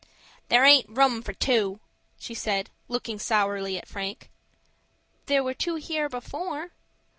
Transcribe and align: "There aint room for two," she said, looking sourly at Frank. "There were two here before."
"There 0.49 0.65
aint 0.65 0.87
room 0.89 1.21
for 1.21 1.31
two," 1.31 1.79
she 2.17 2.33
said, 2.33 2.71
looking 2.87 3.19
sourly 3.19 3.77
at 3.77 3.87
Frank. 3.87 4.31
"There 5.27 5.43
were 5.43 5.53
two 5.53 5.75
here 5.75 6.09
before." 6.09 6.71